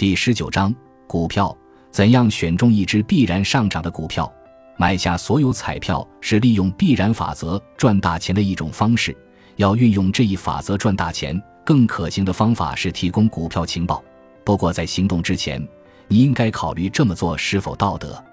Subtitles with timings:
[0.00, 0.74] 第十九章
[1.06, 1.54] 股票
[1.90, 4.32] 怎样选中一只必然上涨的股票？
[4.78, 9.14] 买下所有彩票是利用必然法则赚大钱的一种方式。
[9.56, 14.02] 要运用这一法则赚大钱，更可行的方法是提供股票情报。
[14.42, 15.62] 不过在行动之前，
[16.08, 18.24] 你应该考虑这么做是否道德。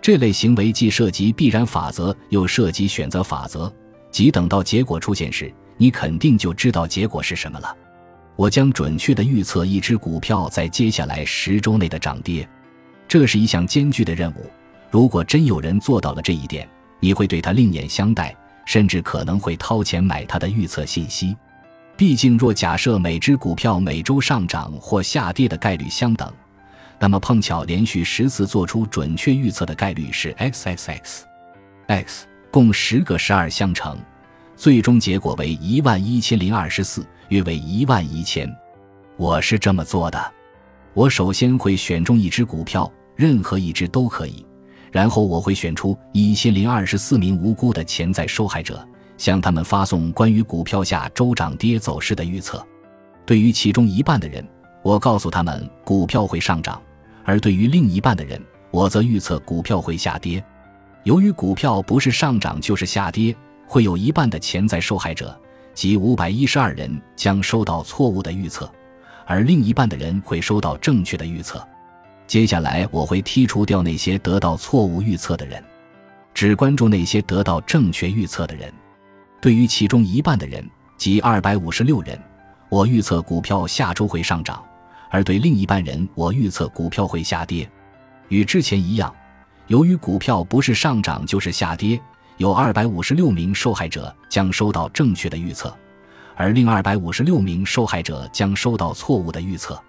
[0.00, 3.68] 这类行为既涉及必然法则，又涉及选择法则，
[4.12, 7.76] 即等到结果出现时，你肯定就知道结果是什么了。
[8.38, 12.48] 我将准确地预测一只股票在接下来十周内的涨跌，
[13.08, 14.48] 这是一项艰巨的任务。
[14.92, 16.68] 如果真有人做到了这一点，
[17.00, 18.32] 你会对他另眼相待，
[18.64, 21.36] 甚至可能会掏钱买他的预测信息。
[21.96, 26.32] 毕竟，若假设每只股票每周上涨或下跌的概率相等，
[27.00, 31.24] 那么碰巧连续十次做出准确预测的概率是 x x x
[31.88, 33.98] x 共十个十二相乘，
[34.54, 37.04] 最终结果为一万一千零二十四。
[37.28, 38.50] 约为一万一千，
[39.18, 40.32] 我是这么做的：
[40.94, 44.46] 我首先会选中一只股票，任何一只都可以，
[44.90, 48.86] 然后我会选出一千零二十四名无辜的潜在受害者，
[49.18, 52.66] 向他们发送关于股票下周涨跌走势的预测。
[53.26, 54.42] 对于其中一半的人，
[54.82, 56.80] 我告诉他们股票会上涨；
[57.24, 60.42] 而对于另一半的人，我则预测股票会下跌。
[61.04, 63.36] 由于股票不是上涨就是下跌，
[63.66, 65.38] 会有一半的潜在受害者。
[65.78, 68.68] 即五百一十二人将收到错误的预测，
[69.24, 71.64] 而另一半的人会收到正确的预测。
[72.26, 75.62] 接下来我会剔除掉那些得到错误预测的人，
[76.34, 78.74] 只关注那些得到正确预测的人。
[79.40, 82.20] 对于其中一半的人，即二百五十六人，
[82.68, 84.60] 我预测股票下周会上涨；
[85.12, 87.70] 而对另一半人，我预测股票会下跌。
[88.30, 89.14] 与之前一样，
[89.68, 92.00] 由于股票不是上涨就是下跌。
[92.38, 95.76] 有二百五十六名受害者将收到正确的预测，
[96.36, 99.80] 而另二百五十六名受害者将收到错误的预测。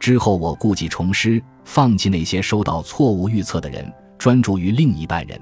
[0.00, 5.40] 之后，我故技重施，放弃那些收到错误预测的人，专注于另一半人。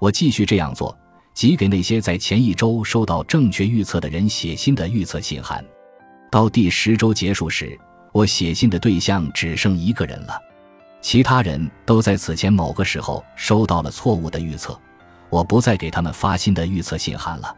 [0.00, 0.96] 我继续这样做，
[1.34, 5.62] 即给那些在前一周收到正确预测的人写信的预测信函。
[6.30, 7.78] 到第十周结束时，
[8.10, 10.40] 我写信的对象只剩一个人了，
[11.02, 14.76] 其他人都在此前某个时候收到了错误的预测。
[15.34, 17.52] 我不再给他们发新的预测信函了。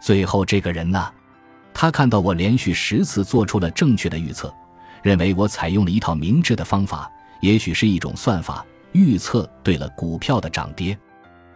[0.00, 1.12] 最后这个人呢？
[1.74, 4.54] 他看到我连续十次做出了正确的预测，
[5.02, 10.96] 认为我采用了一套明智的方法，也许是一种算法，预测对了股票的涨跌。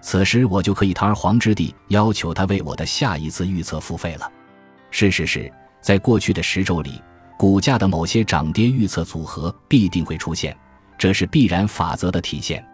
[0.00, 4.28] 此时我就可以堂而皇之地要求他为我的下一次预测付费了。
[4.90, 7.00] 事实是，在过去的十周里，
[7.38, 10.56] 股价的某些涨跌预测组合必定会出现，
[10.98, 12.66] 这是必然法则的体现。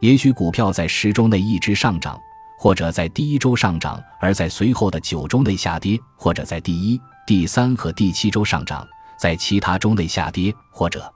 [0.00, 2.18] 也许股票在十周内一直上涨。
[2.58, 8.84] 或者在第一周上涨，而在随后的九周内下跌；或者在第一、第三和第七周上涨，
[9.20, 11.12] 在其他周内下跌；或者，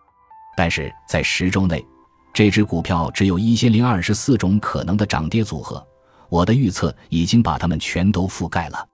[0.54, 1.82] 但是在十周内，
[2.34, 5.84] 这只股票只有一千零二十四种可能的涨跌组合。
[6.28, 8.86] 我的预测已经把它们全都覆盖了，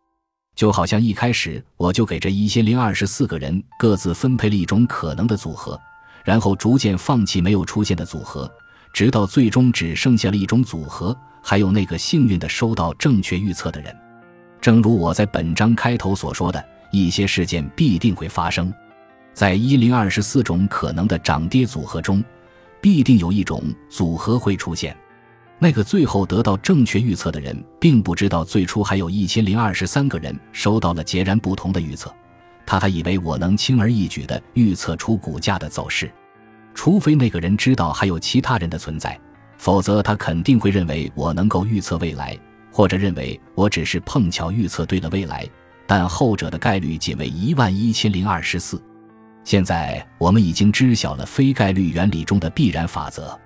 [0.55, 5.79] 就好像一开始我就给这一千零二十四个人各自分配了一种可能的组合，
[6.25, 8.49] 然后逐渐放弃没有出现的组合，
[8.97, 11.15] 直到最终只剩下了一种组合。
[11.43, 13.95] 还有那个幸运的收到正确预测的人，
[14.59, 18.73] 正如我在本章开头所说的一些事件必定会发生，
[19.35, 22.25] 在一零二十四种可能的涨跌组合中，
[22.81, 24.97] 必定有一种组合会出现。
[25.59, 32.11] 那个最后得到正确预测的人，并不知道最初还有一千零二十三个人收到了截然不同的预测，
[32.65, 36.11] 他还以为我能轻而易举地预测出股价的走势，
[36.77, 39.19] 除非那个人知道还有其他人的存在。
[39.57, 42.39] 否则，他肯定会认为我能够预测未来，
[42.71, 45.49] 或者认为我只是碰巧预测对了未来。
[45.87, 48.81] 但后者的概率仅为一万一千零二十四。
[49.43, 53.37] 现在我们已经知晓了非概率原理中的必然法则。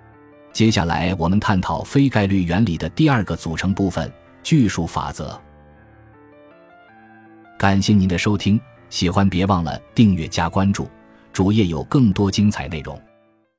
[0.52, 4.10] 接下来，我们探讨非概率原理的第二个组成部分——
[4.42, 5.40] 巨数法则。
[7.56, 10.88] 感谢您的收听，喜欢别忘了订阅加关注，
[11.32, 13.00] 主页有更多精彩内容。